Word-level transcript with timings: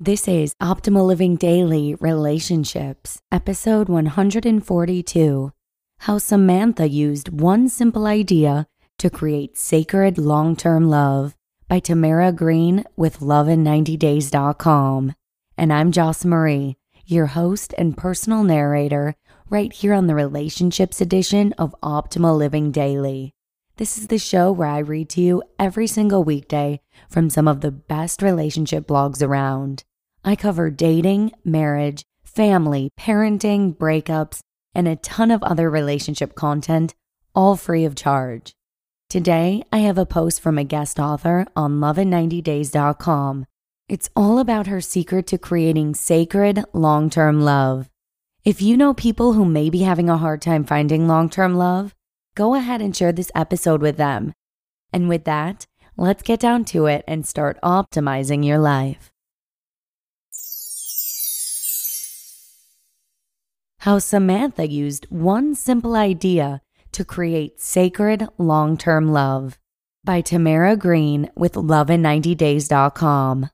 This 0.00 0.28
is 0.28 0.54
Optimal 0.62 1.04
Living 1.08 1.34
Daily 1.34 1.96
Relationships, 1.96 3.20
episode 3.32 3.88
142 3.88 5.52
How 5.98 6.18
Samantha 6.18 6.88
Used 6.88 7.40
One 7.40 7.68
Simple 7.68 8.06
Idea 8.06 8.68
to 8.98 9.10
Create 9.10 9.58
Sacred 9.58 10.16
Long 10.16 10.54
Term 10.54 10.88
Love 10.88 11.34
by 11.66 11.80
Tamara 11.80 12.30
Green 12.30 12.84
with 12.94 13.18
lovein90days.com. 13.18 15.14
And 15.56 15.72
I'm 15.72 15.90
Joss 15.90 16.24
Marie, 16.24 16.76
your 17.04 17.26
host 17.26 17.74
and 17.76 17.96
personal 17.96 18.44
narrator, 18.44 19.16
right 19.50 19.72
here 19.72 19.94
on 19.94 20.06
the 20.06 20.14
Relationships 20.14 21.00
edition 21.00 21.54
of 21.54 21.74
Optimal 21.82 22.38
Living 22.38 22.70
Daily. 22.70 23.34
This 23.78 23.98
is 23.98 24.06
the 24.06 24.18
show 24.18 24.52
where 24.52 24.68
I 24.68 24.78
read 24.78 25.08
to 25.10 25.20
you 25.20 25.42
every 25.58 25.88
single 25.88 26.22
weekday 26.22 26.80
from 27.08 27.30
some 27.30 27.48
of 27.48 27.62
the 27.62 27.72
best 27.72 28.22
relationship 28.22 28.86
blogs 28.86 29.26
around. 29.26 29.82
I 30.24 30.36
cover 30.36 30.70
dating, 30.70 31.32
marriage, 31.44 32.04
family, 32.22 32.90
parenting, 32.98 33.76
breakups, 33.76 34.40
and 34.74 34.86
a 34.86 34.96
ton 34.96 35.30
of 35.30 35.42
other 35.42 35.70
relationship 35.70 36.34
content, 36.34 36.94
all 37.34 37.56
free 37.56 37.84
of 37.84 37.94
charge. 37.94 38.52
Today, 39.08 39.62
I 39.72 39.78
have 39.78 39.96
a 39.96 40.04
post 40.06 40.40
from 40.40 40.58
a 40.58 40.64
guest 40.64 41.00
author 41.00 41.46
on 41.56 41.80
lovein90days.com. 41.80 43.46
It's 43.88 44.10
all 44.14 44.38
about 44.38 44.66
her 44.66 44.82
secret 44.82 45.26
to 45.28 45.38
creating 45.38 45.94
sacred 45.94 46.62
long 46.74 47.08
term 47.08 47.40
love. 47.40 47.88
If 48.44 48.60
you 48.60 48.76
know 48.76 48.92
people 48.94 49.32
who 49.32 49.44
may 49.44 49.70
be 49.70 49.80
having 49.80 50.10
a 50.10 50.18
hard 50.18 50.42
time 50.42 50.64
finding 50.64 51.08
long 51.08 51.30
term 51.30 51.56
love, 51.56 51.94
go 52.34 52.54
ahead 52.54 52.82
and 52.82 52.94
share 52.94 53.12
this 53.12 53.32
episode 53.34 53.80
with 53.80 53.96
them. 53.96 54.34
And 54.92 55.08
with 55.08 55.24
that, 55.24 55.66
let's 55.96 56.22
get 56.22 56.40
down 56.40 56.64
to 56.66 56.86
it 56.86 57.02
and 57.08 57.26
start 57.26 57.58
optimizing 57.62 58.44
your 58.44 58.58
life. 58.58 59.10
How 63.82 64.00
Samantha 64.00 64.68
used 64.68 65.06
one 65.08 65.54
simple 65.54 65.94
idea 65.94 66.62
to 66.90 67.04
create 67.04 67.60
sacred 67.60 68.26
long 68.36 68.76
term 68.76 69.12
love 69.12 69.56
by 70.02 70.20
Tamara 70.20 70.76
Green 70.76 71.30
with 71.36 71.52
lovein90days.com. 71.52 73.50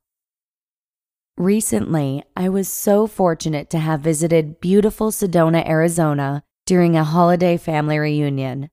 Recently, 1.36 2.24
I 2.36 2.48
was 2.48 2.68
so 2.68 3.06
fortunate 3.06 3.68
to 3.70 3.78
have 3.78 4.00
visited 4.00 4.60
beautiful 4.60 5.10
Sedona, 5.10 5.68
Arizona 5.68 6.42
during 6.64 6.96
a 6.96 7.04
holiday 7.04 7.58
family 7.58 7.98
reunion. 7.98 8.70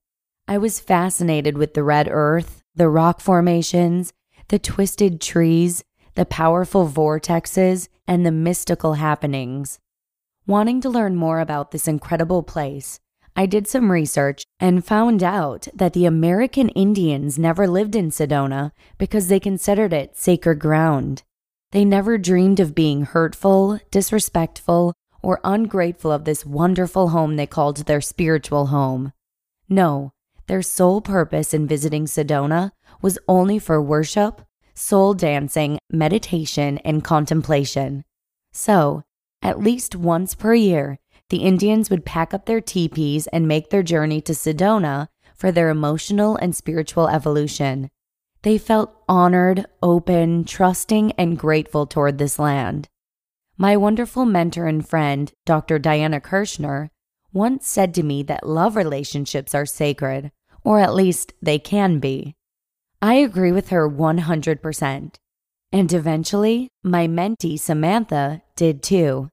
I 0.47 0.57
was 0.57 0.79
fascinated 0.79 1.57
with 1.57 1.73
the 1.73 1.83
red 1.83 2.07
earth, 2.09 2.61
the 2.75 2.87
rock 2.87 3.19
formations, 3.19 4.13
the 4.47 4.59
twisted 4.59 5.19
trees, 5.19 5.83
the 6.15 6.25
powerful 6.25 6.87
vortexes, 6.87 7.89
and 8.07 8.25
the 8.25 8.31
mystical 8.31 8.93
happenings. 8.93 9.79
Wanting 10.47 10.81
to 10.81 10.89
learn 10.89 11.15
more 11.15 11.39
about 11.39 11.69
this 11.69 11.87
incredible 11.87 12.41
place, 12.41 12.99
I 13.35 13.45
did 13.45 13.67
some 13.67 13.91
research 13.91 14.43
and 14.59 14.83
found 14.83 15.21
out 15.21 15.67
that 15.73 15.93
the 15.93 16.05
American 16.05 16.69
Indians 16.69 17.37
never 17.37 17.67
lived 17.67 17.95
in 17.95 18.09
Sedona 18.09 18.71
because 18.97 19.27
they 19.27 19.39
considered 19.39 19.93
it 19.93 20.17
sacred 20.17 20.59
ground. 20.59 21.21
They 21.71 21.85
never 21.85 22.17
dreamed 22.17 22.59
of 22.59 22.73
being 22.73 23.03
hurtful, 23.03 23.79
disrespectful, 23.91 24.93
or 25.21 25.39
ungrateful 25.43 26.11
of 26.11 26.25
this 26.25 26.43
wonderful 26.43 27.09
home 27.09 27.35
they 27.35 27.47
called 27.47 27.77
their 27.77 28.01
spiritual 28.01 28.67
home. 28.67 29.13
No, 29.69 30.11
their 30.47 30.63
sole 30.63 31.01
purpose 31.01 31.53
in 31.53 31.67
visiting 31.67 32.05
Sedona 32.05 32.71
was 33.01 33.19
only 33.27 33.59
for 33.59 33.79
worship, 33.79 34.41
soul 34.73 35.13
dancing, 35.13 35.77
meditation, 35.91 36.79
and 36.79 37.03
contemplation. 37.03 38.03
So, 38.51 39.03
at 39.41 39.59
least 39.59 39.95
once 39.95 40.35
per 40.35 40.53
year, 40.53 40.99
the 41.29 41.43
Indians 41.43 41.89
would 41.89 42.05
pack 42.05 42.33
up 42.33 42.45
their 42.45 42.61
teepees 42.61 43.27
and 43.27 43.47
make 43.47 43.69
their 43.69 43.83
journey 43.83 44.21
to 44.21 44.33
Sedona 44.33 45.07
for 45.35 45.51
their 45.51 45.69
emotional 45.69 46.35
and 46.35 46.55
spiritual 46.55 47.07
evolution. 47.07 47.89
They 48.43 48.57
felt 48.57 48.95
honored, 49.07 49.65
open, 49.81 50.43
trusting, 50.45 51.13
and 51.13 51.37
grateful 51.37 51.85
toward 51.85 52.17
this 52.17 52.37
land. 52.37 52.89
My 53.57 53.77
wonderful 53.77 54.25
mentor 54.25 54.65
and 54.65 54.87
friend, 54.87 55.31
Dr. 55.45 55.79
Diana 55.79 56.19
Kirschner, 56.19 56.89
once 57.31 57.67
said 57.67 57.93
to 57.93 58.03
me 58.03 58.23
that 58.23 58.45
love 58.45 58.75
relationships 58.75 59.55
are 59.55 59.65
sacred, 59.65 60.31
or 60.63 60.79
at 60.79 60.93
least 60.93 61.33
they 61.41 61.59
can 61.59 61.99
be. 61.99 62.35
I 63.01 63.15
agree 63.15 63.51
with 63.51 63.69
her 63.69 63.89
100%. 63.89 65.15
And 65.73 65.93
eventually, 65.93 66.67
my 66.83 67.07
mentee 67.07 67.57
Samantha 67.57 68.41
did 68.55 68.83
too. 68.83 69.29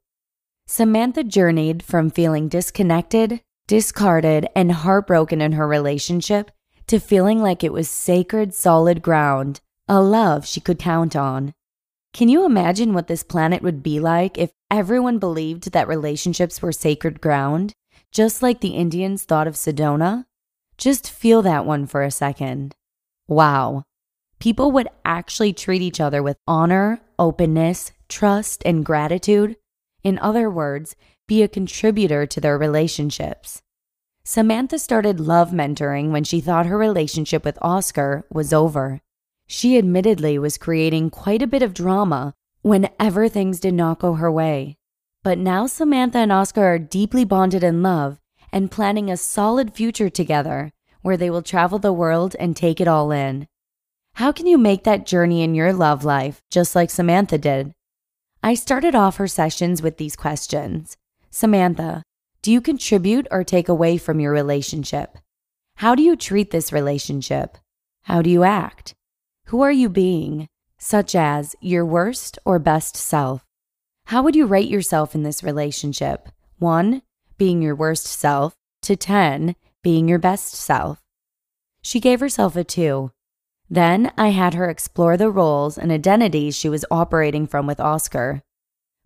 Samantha 0.67 1.25
journeyed 1.25 1.83
from 1.83 2.11
feeling 2.11 2.49
disconnected, 2.49 3.41
discarded, 3.67 4.47
and 4.55 4.71
heartbroken 4.71 5.41
in 5.41 5.53
her 5.53 5.67
relationship 5.67 6.51
to 6.87 7.01
feeling 7.01 7.43
like 7.43 7.65
it 7.65 7.73
was 7.73 7.91
sacred, 7.91 8.55
solid 8.55 9.03
ground, 9.03 9.61
a 9.89 10.01
love 10.01 10.47
she 10.47 10.61
could 10.61 10.79
count 10.79 11.17
on. 11.17 11.55
Can 12.13 12.29
you 12.29 12.45
imagine 12.45 12.95
what 12.95 13.09
this 13.09 13.23
planet 13.23 13.63
would 13.63 13.83
be 13.83 13.99
like 13.99 14.39
if 14.39 14.53
everyone 14.71 15.19
believed 15.19 15.73
that 15.73 15.89
relationships 15.89 16.63
were 16.63 16.73
sacred 16.73 17.21
ground, 17.21 17.73
just 18.13 18.43
like 18.43 18.61
the 18.61 18.77
Indians 18.77 19.25
thought 19.25 19.49
of 19.49 19.55
Sedona? 19.55 20.25
Just 20.77 21.11
feel 21.11 21.43
that 21.43 21.67
one 21.67 21.87
for 21.87 22.03
a 22.03 22.11
second. 22.11 22.75
Wow 23.27 23.85
people 24.39 24.71
would 24.73 24.89
actually 25.05 25.53
treat 25.53 25.83
each 25.83 26.01
other 26.01 26.23
with 26.23 26.37
honor, 26.47 27.01
openness, 27.19 27.93
trust, 28.09 28.63
and 28.65 28.85
gratitude. 28.85 29.57
In 30.03 30.19
other 30.19 30.49
words, 30.49 30.95
be 31.27 31.43
a 31.43 31.49
contributor 31.49 32.27
to 32.27 32.41
their 32.41 32.57
relationships. 32.57 33.63
Samantha 34.25 34.79
started 34.79 35.21
love 35.21 35.51
mentoring 35.51 36.11
when 36.11 36.25
she 36.25 36.41
thought 36.41 36.67
her 36.67 36.79
relationship 36.79 37.45
with 37.45 37.59
Oscar 37.63 38.27
was 38.31 38.53
over. 38.53 39.01
She 39.47 39.79
admittedly 39.79 40.39
was 40.39 40.59
creating 40.59 41.11
quite 41.11 41.43
a 41.43 41.47
bit 41.47 41.63
of 41.63 41.73
drama 41.73 42.35
whenever 42.63 43.29
things 43.29 43.61
did 43.61 43.75
not 43.75 43.99
go 43.99 44.15
her 44.15 44.31
way. 44.31 44.77
But 45.23 45.39
now 45.39 45.67
Samantha 45.67 46.19
and 46.19 46.31
Oscar 46.31 46.65
are 46.65 46.79
deeply 46.79 47.25
bonded 47.25 47.65
in 47.65 47.83
love 47.83 48.21
and 48.53 48.71
planning 48.71 49.11
a 49.11 49.17
solid 49.17 49.75
future 49.75 50.11
together 50.11 50.73
where 51.03 51.17
they 51.17 51.31
will 51.31 51.43
travel 51.43 51.79
the 51.79 51.93
world 51.93 52.37
and 52.39 52.55
take 52.55 52.81
it 52.81 52.89
all 52.89 53.11
in. 53.11 53.47
How 54.19 54.33
can 54.33 54.49
you 54.49 54.59
make 54.59 54.83
that 54.83 55.07
journey 55.07 55.45
in 55.45 55.55
your 55.55 55.73
love 55.73 56.05
life 56.05 56.43
just 56.51 56.75
like 56.75 56.91
Samantha 56.91 57.39
did? 57.39 57.71
I 58.43 58.55
started 58.55 58.97
off 58.97 59.19
her 59.19 59.29
sessions 59.29 59.81
with 59.81 59.97
these 59.97 60.17
questions 60.17 60.97
Samantha, 61.31 62.03
do 62.43 62.51
you 62.51 62.61
contribute 62.61 63.29
or 63.31 63.45
take 63.45 63.69
away 63.69 63.97
from 63.97 64.19
your 64.19 64.33
relationship? 64.33 65.19
How 65.77 65.95
do 65.95 66.03
you 66.03 66.17
treat 66.17 66.51
this 66.51 66.73
relationship? 66.73 67.59
How 68.03 68.21
do 68.21 68.29
you 68.29 68.43
act? 68.43 68.93
Who 69.51 69.63
are 69.63 69.71
you 69.71 69.89
being, 69.89 70.49
such 70.79 71.15
as 71.15 71.55
your 71.61 71.87
worst 71.87 72.41
or 72.45 72.59
best 72.59 72.97
self? 72.97 73.45
How 74.07 74.23
would 74.23 74.35
you 74.35 74.47
rate 74.47 74.69
yourself 74.69 75.15
in 75.15 75.23
this 75.23 75.45
relationship? 75.45 76.29
1. 76.59 77.03
Being 77.37 77.63
your 77.63 77.77
worst 77.77 78.09
self, 78.09 78.57
to 78.83 78.97
10. 78.97 79.55
Being 79.85 80.09
your 80.09 80.19
best 80.19 80.57
self. 80.57 80.99
She 81.83 82.01
gave 82.01 82.19
herself 82.19 82.57
a 82.57 82.65
2. 82.65 83.13
Then 83.71 84.13
I 84.17 84.29
had 84.29 84.55
her 84.55 84.71
explore 84.71 85.17
the 85.17 85.31
roles 85.31 85.77
and 85.77 85.93
identities 85.93 86.57
she 86.57 86.69
was 86.69 86.85
operating 86.91 87.47
from 87.47 87.67
with 87.67 87.81
Oscar. 87.81 88.43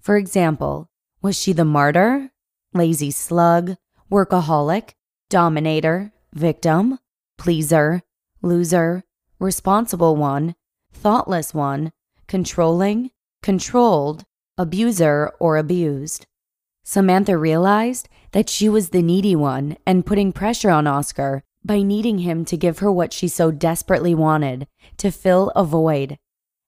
For 0.01 0.17
example, 0.17 0.89
was 1.21 1.37
she 1.39 1.53
the 1.53 1.65
martyr, 1.65 2.31
lazy 2.73 3.11
slug, 3.11 3.77
workaholic, 4.11 4.91
dominator, 5.29 6.13
victim, 6.33 6.99
pleaser, 7.39 8.03
loser, 8.41 9.03
responsible 9.41 10.15
one, 10.17 10.55
thoughtless 10.93 11.53
one, 11.53 11.93
controlling, 12.29 13.11
controlled, 13.43 14.25
abuser, 14.57 15.33
or 15.41 15.57
abused? 15.57 16.27
Samantha 16.85 17.37
realized 17.37 18.09
that 18.33 18.49
she 18.49 18.69
was 18.69 18.91
the 18.91 19.03
needy 19.03 19.35
one 19.37 19.77
and 19.87 20.07
putting 20.07 20.33
pressure 20.33 20.71
on 20.71 20.87
Oscar 20.87 21.43
by 21.65 21.83
needing 21.83 22.19
him 22.19 22.45
to 22.47 22.57
give 22.57 22.81
her 22.81 22.91
what 22.91 23.13
she 23.13 23.29
so 23.29 23.51
desperately 23.51 24.15
wanted 24.15 24.67
to 24.99 25.11
fill 25.11 25.51
a 25.51 25.65
void. 25.65 26.19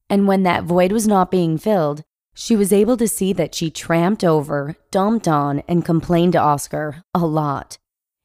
And 0.09 0.29
when 0.29 0.43
that 0.45 0.65
void 0.65 0.93
was 0.93 1.07
not 1.09 1.31
being 1.31 1.59
filled, 1.59 2.05
she 2.35 2.57
was 2.57 2.73
able 2.73 2.97
to 2.97 3.09
see 3.09 3.33
that 3.33 3.55
she 3.55 3.71
tramped 3.71 4.25
over, 4.25 4.77
dumped 4.91 5.29
on, 5.29 5.63
and 5.69 5.85
complained 5.85 6.33
to 6.33 6.41
Oscar 6.41 7.03
a 7.15 7.25
lot. 7.25 7.79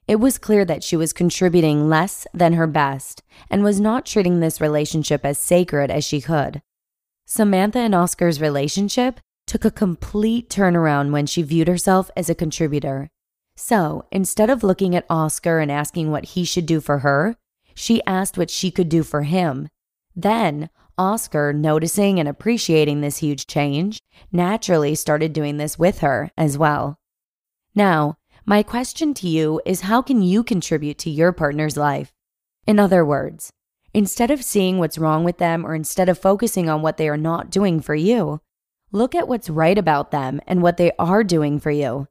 It 0.07 0.19
was 0.19 0.39
clear 0.39 0.66
that 0.66 0.83
she 0.83 0.98
was 0.98 1.13
contributing 1.13 1.88
less 1.88 2.25
than 2.33 2.54
her 2.54 2.66
best 2.66 3.21
and 3.50 3.63
was 3.63 3.80
not 3.80 4.07
treating 4.07 4.39
this 4.39 4.60
relationship 4.60 5.24
as 5.24 5.38
sacred 5.38 5.92
as 5.92 6.04
she 6.04 6.19
could. 6.19 6.63
Samantha 7.27 7.77
and 7.77 7.94
Oscar's 7.94 8.42
relationship 8.42 9.19
took 9.45 9.63
a 9.63 9.71
complete 9.71 10.50
turnaround 10.50 11.12
when 11.12 11.27
she 11.27 11.44
viewed 11.44 11.68
herself 11.68 12.10
as 12.18 12.27
a 12.27 12.36
contributor. 12.36 13.10
So 13.62 14.06
instead 14.10 14.50
of 14.50 14.64
looking 14.64 14.96
at 14.96 15.06
Oscar 15.10 15.60
and 15.60 15.70
asking 15.70 16.10
what 16.10 16.24
he 16.24 16.46
should 16.46 16.66
do 16.66 16.80
for 16.80 17.00
her, 17.00 17.36
she 17.76 18.02
asked 18.08 18.38
what 18.38 18.50
she 18.50 18.72
could 18.72 18.88
do 18.88 19.04
for 19.04 19.24
him. 19.24 19.68
Then 20.16 20.70
Oscar, 20.98 21.52
noticing 21.52 22.22
and 22.22 22.28
appreciating 22.28 23.02
this 23.02 23.18
huge 23.18 23.48
change, 23.48 24.00
naturally 24.32 24.96
started 24.96 25.34
doing 25.34 25.58
this 25.58 25.78
with 25.78 26.00
her 26.00 26.32
as 26.38 26.58
well. 26.58 27.00
Now, 27.76 28.18
my 28.46 28.64
question 28.64 29.14
to 29.16 29.28
you 29.28 29.62
is 29.66 29.82
how 29.82 30.02
can 30.02 30.22
you 30.22 30.42
contribute 30.42 30.98
to 31.00 31.10
your 31.10 31.34
partner's 31.34 31.76
life? 31.76 32.14
In 32.66 32.80
other 32.80 33.04
words, 33.04 33.52
instead 33.94 34.32
of 34.32 34.42
seeing 34.42 34.78
what's 34.78 34.98
wrong 34.98 35.26
with 35.26 35.38
them 35.38 35.66
or 35.66 35.76
instead 35.76 36.08
of 36.08 36.18
focusing 36.18 36.70
on 36.70 36.82
what 36.82 36.96
they 36.96 37.10
are 37.10 37.18
not 37.18 37.52
doing 37.52 37.82
for 37.82 37.94
you, 37.94 38.40
look 38.94 39.14
at 39.14 39.28
what's 39.28 39.50
right 39.50 39.78
about 39.78 40.12
them 40.12 40.40
and 40.48 40.64
what 40.64 40.78
they 40.78 40.94
are 40.98 41.26
doing 41.26 41.60
for 41.60 41.72
you. 41.72 42.08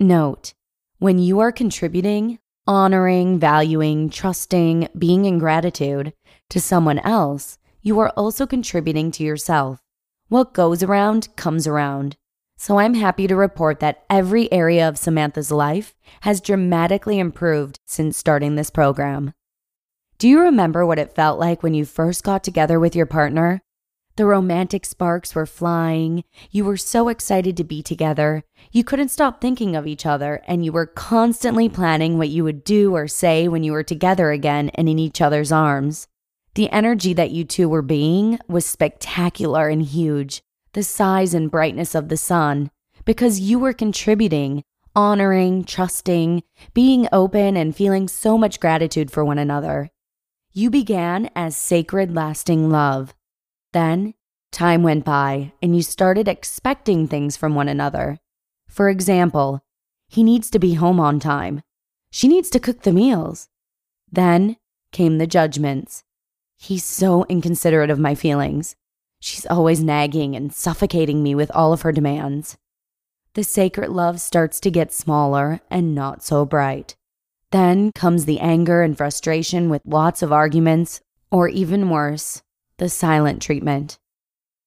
Note, 0.00 0.54
when 1.02 1.18
you 1.18 1.40
are 1.40 1.50
contributing, 1.50 2.38
honoring, 2.64 3.36
valuing, 3.36 4.08
trusting, 4.08 4.86
being 4.96 5.24
in 5.24 5.36
gratitude 5.36 6.12
to 6.48 6.60
someone 6.60 7.00
else, 7.00 7.58
you 7.82 7.98
are 7.98 8.10
also 8.10 8.46
contributing 8.46 9.10
to 9.10 9.24
yourself. 9.24 9.80
What 10.28 10.54
goes 10.54 10.80
around 10.80 11.34
comes 11.34 11.66
around. 11.66 12.16
So 12.56 12.78
I'm 12.78 12.94
happy 12.94 13.26
to 13.26 13.34
report 13.34 13.80
that 13.80 14.04
every 14.08 14.50
area 14.52 14.88
of 14.88 14.96
Samantha's 14.96 15.50
life 15.50 15.92
has 16.20 16.40
dramatically 16.40 17.18
improved 17.18 17.80
since 17.84 18.16
starting 18.16 18.54
this 18.54 18.70
program. 18.70 19.34
Do 20.18 20.28
you 20.28 20.38
remember 20.38 20.86
what 20.86 21.00
it 21.00 21.16
felt 21.16 21.40
like 21.40 21.64
when 21.64 21.74
you 21.74 21.84
first 21.84 22.22
got 22.22 22.44
together 22.44 22.78
with 22.78 22.94
your 22.94 23.06
partner? 23.06 23.60
The 24.16 24.26
romantic 24.26 24.84
sparks 24.84 25.34
were 25.34 25.46
flying. 25.46 26.24
You 26.50 26.64
were 26.64 26.76
so 26.76 27.08
excited 27.08 27.56
to 27.56 27.64
be 27.64 27.82
together. 27.82 28.44
You 28.70 28.84
couldn't 28.84 29.08
stop 29.08 29.40
thinking 29.40 29.74
of 29.74 29.86
each 29.86 30.04
other, 30.04 30.42
and 30.46 30.64
you 30.64 30.72
were 30.72 30.86
constantly 30.86 31.68
planning 31.68 32.18
what 32.18 32.28
you 32.28 32.44
would 32.44 32.62
do 32.62 32.94
or 32.94 33.08
say 33.08 33.48
when 33.48 33.64
you 33.64 33.72
were 33.72 33.82
together 33.82 34.30
again 34.30 34.68
and 34.74 34.88
in 34.88 34.98
each 34.98 35.22
other's 35.22 35.50
arms. 35.50 36.08
The 36.54 36.70
energy 36.70 37.14
that 37.14 37.30
you 37.30 37.44
two 37.44 37.70
were 37.70 37.80
being 37.80 38.38
was 38.46 38.66
spectacular 38.66 39.68
and 39.68 39.82
huge, 39.82 40.42
the 40.74 40.82
size 40.82 41.32
and 41.32 41.50
brightness 41.50 41.94
of 41.94 42.08
the 42.08 42.18
sun, 42.18 42.70
because 43.06 43.40
you 43.40 43.58
were 43.58 43.72
contributing, 43.72 44.62
honoring, 44.94 45.64
trusting, 45.64 46.42
being 46.74 47.08
open, 47.10 47.56
and 47.56 47.74
feeling 47.74 48.08
so 48.08 48.36
much 48.36 48.60
gratitude 48.60 49.10
for 49.10 49.24
one 49.24 49.38
another. 49.38 49.88
You 50.52 50.68
began 50.68 51.30
as 51.34 51.56
sacred, 51.56 52.14
lasting 52.14 52.68
love. 52.68 53.14
Then, 53.72 54.14
time 54.50 54.82
went 54.82 55.04
by, 55.04 55.52
and 55.62 55.74
you 55.74 55.82
started 55.82 56.28
expecting 56.28 57.08
things 57.08 57.36
from 57.36 57.54
one 57.54 57.68
another. 57.68 58.18
For 58.68 58.88
example, 58.88 59.62
he 60.08 60.22
needs 60.22 60.50
to 60.50 60.58
be 60.58 60.74
home 60.74 61.00
on 61.00 61.18
time. 61.18 61.62
She 62.10 62.28
needs 62.28 62.50
to 62.50 62.60
cook 62.60 62.82
the 62.82 62.92
meals. 62.92 63.48
Then 64.10 64.56
came 64.92 65.16
the 65.16 65.26
judgments. 65.26 66.04
He's 66.58 66.84
so 66.84 67.24
inconsiderate 67.24 67.90
of 67.90 67.98
my 67.98 68.14
feelings. 68.14 68.76
She's 69.20 69.46
always 69.46 69.82
nagging 69.82 70.36
and 70.36 70.52
suffocating 70.52 71.22
me 71.22 71.34
with 71.34 71.50
all 71.52 71.72
of 71.72 71.82
her 71.82 71.92
demands. 71.92 72.58
The 73.34 73.44
sacred 73.44 73.88
love 73.88 74.20
starts 74.20 74.60
to 74.60 74.70
get 74.70 74.92
smaller 74.92 75.60
and 75.70 75.94
not 75.94 76.22
so 76.22 76.44
bright. 76.44 76.94
Then 77.50 77.92
comes 77.94 78.26
the 78.26 78.40
anger 78.40 78.82
and 78.82 78.96
frustration 78.96 79.70
with 79.70 79.80
lots 79.86 80.22
of 80.22 80.32
arguments, 80.32 81.00
or 81.30 81.48
even 81.48 81.88
worse, 81.88 82.42
the 82.78 82.88
silent 82.88 83.42
treatment. 83.42 83.98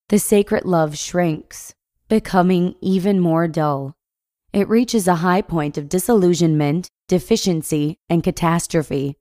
The 0.09 0.19
sacred 0.19 0.65
love 0.65 0.97
shrinks, 0.97 1.73
becoming 2.07 2.75
even 2.81 3.19
more 3.19 3.47
dull. 3.47 3.95
It 4.53 4.69
reaches 4.69 5.07
a 5.07 5.15
high 5.15 5.41
point 5.41 5.77
of 5.77 5.89
disillusionment, 5.89 6.89
deficiency, 7.07 7.97
and 8.09 8.23
catastrophe 8.23 9.17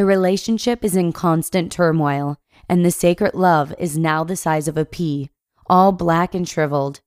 the 0.00 0.04
relationship 0.04 0.84
is 0.84 0.96
in 0.96 1.12
constant 1.12 1.72
turmoil, 1.72 2.38
and 2.68 2.84
the 2.84 2.90
sacred 2.90 3.34
love 3.34 3.74
is 3.78 3.98
now 3.98 4.24
the 4.24 4.36
size 4.36 4.68
of 4.68 4.76
a 4.76 4.84
pea, 4.84 5.30
all 5.66 5.92
black 5.92 6.34
and 6.34 6.48
shriveled. 6.48 7.00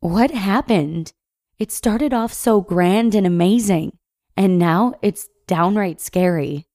What 0.00 0.30
happened? 0.30 1.12
It 1.58 1.70
started 1.70 2.12
off 2.12 2.32
so 2.32 2.60
grand 2.60 3.14
and 3.14 3.26
amazing, 3.26 3.98
and 4.36 4.58
now 4.58 4.94
it's 5.02 5.28
downright 5.46 6.00
scary. 6.00 6.66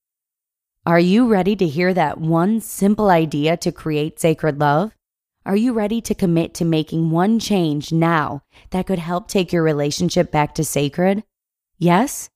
Are 0.88 0.98
you 0.98 1.28
ready 1.28 1.54
to 1.54 1.66
hear 1.66 1.92
that 1.92 2.18
one 2.18 2.62
simple 2.62 3.10
idea 3.10 3.58
to 3.58 3.70
create 3.70 4.18
sacred 4.18 4.58
love? 4.58 4.96
Are 5.44 5.54
you 5.54 5.74
ready 5.74 6.00
to 6.00 6.14
commit 6.14 6.54
to 6.54 6.64
making 6.64 7.10
one 7.10 7.38
change 7.38 7.92
now 7.92 8.40
that 8.70 8.86
could 8.86 8.98
help 8.98 9.28
take 9.28 9.52
your 9.52 9.62
relationship 9.62 10.32
back 10.32 10.54
to 10.54 10.64
sacred? 10.64 11.24
Yes? 11.76 12.30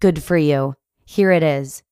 Good 0.00 0.20
for 0.20 0.36
you. 0.36 0.74
Here 1.04 1.30
it 1.30 1.44
is. 1.44 1.84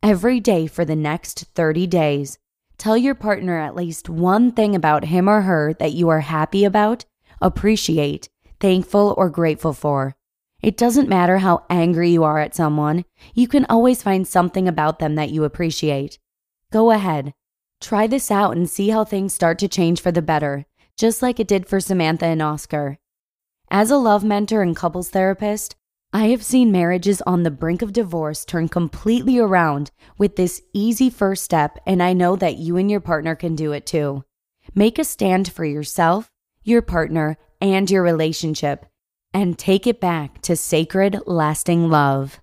Every 0.00 0.38
day 0.38 0.68
for 0.68 0.84
the 0.84 0.94
next 0.94 1.46
30 1.56 1.88
days, 1.88 2.38
tell 2.78 2.96
your 2.96 3.16
partner 3.16 3.58
at 3.58 3.74
least 3.74 4.08
one 4.08 4.52
thing 4.52 4.76
about 4.76 5.06
him 5.06 5.28
or 5.28 5.40
her 5.40 5.74
that 5.80 5.92
you 5.92 6.08
are 6.08 6.20
happy 6.20 6.64
about, 6.64 7.04
appreciate, 7.40 8.28
thankful, 8.60 9.12
or 9.18 9.28
grateful 9.28 9.72
for. 9.72 10.14
It 10.62 10.76
doesn't 10.76 11.08
matter 11.08 11.38
how 11.38 11.64
angry 11.68 12.10
you 12.10 12.22
are 12.22 12.38
at 12.38 12.54
someone, 12.54 13.04
you 13.34 13.48
can 13.48 13.66
always 13.68 14.02
find 14.02 14.26
something 14.26 14.68
about 14.68 15.00
them 15.00 15.16
that 15.16 15.30
you 15.30 15.42
appreciate. 15.42 16.20
Go 16.70 16.92
ahead. 16.92 17.34
Try 17.80 18.06
this 18.06 18.30
out 18.30 18.56
and 18.56 18.70
see 18.70 18.90
how 18.90 19.04
things 19.04 19.34
start 19.34 19.58
to 19.58 19.68
change 19.68 20.00
for 20.00 20.12
the 20.12 20.22
better, 20.22 20.66
just 20.96 21.20
like 21.20 21.40
it 21.40 21.48
did 21.48 21.66
for 21.66 21.80
Samantha 21.80 22.26
and 22.26 22.40
Oscar. 22.40 22.98
As 23.72 23.90
a 23.90 23.96
love 23.96 24.22
mentor 24.22 24.62
and 24.62 24.76
couples 24.76 25.10
therapist, 25.10 25.74
I 26.12 26.26
have 26.26 26.44
seen 26.44 26.70
marriages 26.70 27.22
on 27.22 27.42
the 27.42 27.50
brink 27.50 27.82
of 27.82 27.92
divorce 27.92 28.44
turn 28.44 28.68
completely 28.68 29.38
around 29.38 29.90
with 30.16 30.36
this 30.36 30.62
easy 30.72 31.10
first 31.10 31.42
step, 31.42 31.78
and 31.86 32.02
I 32.02 32.12
know 32.12 32.36
that 32.36 32.58
you 32.58 32.76
and 32.76 32.88
your 32.88 33.00
partner 33.00 33.34
can 33.34 33.56
do 33.56 33.72
it 33.72 33.84
too. 33.84 34.22
Make 34.74 34.98
a 34.98 35.04
stand 35.04 35.50
for 35.50 35.64
yourself, 35.64 36.30
your 36.62 36.82
partner, 36.82 37.36
and 37.60 37.90
your 37.90 38.02
relationship, 38.02 38.86
and 39.34 39.58
take 39.58 39.86
it 39.86 40.00
back 40.00 40.42
to 40.42 40.56
sacred, 40.56 41.20
lasting 41.26 41.88
love. 41.88 42.40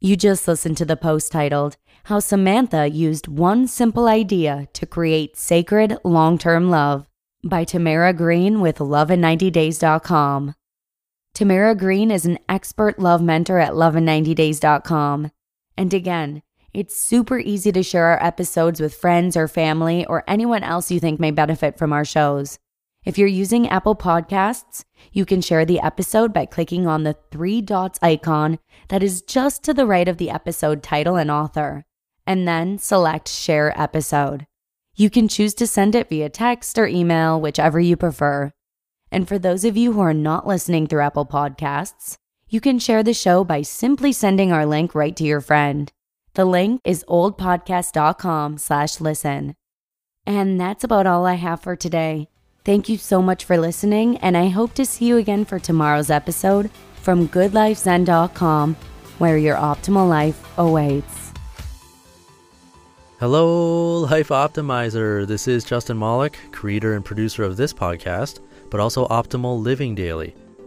You 0.00 0.16
just 0.16 0.46
listened 0.46 0.76
to 0.76 0.84
the 0.84 0.96
post 0.96 1.32
titled, 1.32 1.76
How 2.04 2.20
Samantha 2.20 2.88
Used 2.88 3.26
One 3.26 3.66
Simple 3.66 4.06
Idea 4.06 4.68
to 4.74 4.86
Create 4.86 5.36
Sacred 5.36 5.98
Long 6.04 6.38
Term 6.38 6.70
Love 6.70 7.08
by 7.42 7.64
Tamara 7.64 8.12
Green 8.12 8.60
with 8.60 8.78
lovein90days.com. 8.78 10.54
Tamara 11.34 11.74
Green 11.74 12.10
is 12.10 12.26
an 12.26 12.38
expert 12.48 12.98
love 12.98 13.22
mentor 13.22 13.58
at 13.58 13.72
lovein90days.com. 13.72 15.30
And 15.76 15.94
again, 15.94 16.42
it's 16.74 17.00
super 17.00 17.38
easy 17.38 17.72
to 17.72 17.82
share 17.82 18.04
our 18.06 18.22
episodes 18.22 18.80
with 18.80 18.94
friends 18.94 19.36
or 19.36 19.48
family 19.48 20.04
or 20.06 20.24
anyone 20.28 20.62
else 20.62 20.90
you 20.90 21.00
think 21.00 21.18
may 21.18 21.30
benefit 21.30 21.78
from 21.78 21.92
our 21.92 22.04
shows. 22.04 22.58
If 23.04 23.16
you're 23.16 23.28
using 23.28 23.68
Apple 23.68 23.96
Podcasts, 23.96 24.84
you 25.12 25.24
can 25.24 25.40
share 25.40 25.64
the 25.64 25.80
episode 25.80 26.32
by 26.34 26.44
clicking 26.44 26.86
on 26.86 27.04
the 27.04 27.16
three 27.30 27.62
dots 27.62 27.98
icon 28.02 28.58
that 28.88 29.02
is 29.02 29.22
just 29.22 29.64
to 29.64 29.72
the 29.72 29.86
right 29.86 30.08
of 30.08 30.18
the 30.18 30.30
episode 30.30 30.82
title 30.82 31.16
and 31.16 31.30
author, 31.30 31.84
and 32.26 32.46
then 32.46 32.78
select 32.78 33.28
Share 33.28 33.72
Episode. 33.80 34.46
You 34.94 35.08
can 35.08 35.28
choose 35.28 35.54
to 35.54 35.66
send 35.66 35.94
it 35.94 36.08
via 36.10 36.28
text 36.28 36.76
or 36.76 36.86
email, 36.86 37.40
whichever 37.40 37.80
you 37.80 37.96
prefer. 37.96 38.52
And 39.10 39.26
for 39.26 39.38
those 39.38 39.64
of 39.64 39.76
you 39.76 39.92
who 39.92 40.00
are 40.00 40.12
not 40.12 40.46
listening 40.46 40.86
through 40.86 41.02
Apple 41.02 41.24
Podcasts, 41.24 42.18
you 42.50 42.60
can 42.60 42.78
share 42.78 43.02
the 43.02 43.14
show 43.14 43.42
by 43.44 43.62
simply 43.62 44.12
sending 44.12 44.52
our 44.52 44.66
link 44.66 44.94
right 44.94 45.16
to 45.16 45.24
your 45.24 45.40
friend. 45.40 45.90
The 46.38 46.44
link 46.44 46.82
is 46.84 47.04
oldpodcast.com 47.08 48.58
slash 48.58 49.00
listen. 49.00 49.56
And 50.24 50.60
that's 50.60 50.84
about 50.84 51.04
all 51.04 51.26
I 51.26 51.34
have 51.34 51.60
for 51.60 51.74
today. 51.74 52.28
Thank 52.64 52.88
you 52.88 52.96
so 52.96 53.20
much 53.20 53.44
for 53.44 53.58
listening, 53.58 54.18
and 54.18 54.36
I 54.36 54.46
hope 54.46 54.72
to 54.74 54.86
see 54.86 55.06
you 55.06 55.16
again 55.16 55.44
for 55.44 55.58
tomorrow's 55.58 56.10
episode 56.10 56.70
from 56.94 57.28
goodlifezen.com, 57.28 58.76
where 59.18 59.36
your 59.36 59.56
optimal 59.56 60.08
life 60.08 60.40
awaits. 60.58 61.32
Hello, 63.18 64.02
Life 64.02 64.28
Optimizer. 64.28 65.26
This 65.26 65.48
is 65.48 65.64
Justin 65.64 65.98
Malik, 65.98 66.38
creator 66.52 66.94
and 66.94 67.04
producer 67.04 67.42
of 67.42 67.56
this 67.56 67.72
podcast, 67.72 68.38
but 68.70 68.78
also 68.78 69.08
Optimal 69.08 69.60
Living 69.60 69.96
Daily, 69.96 70.36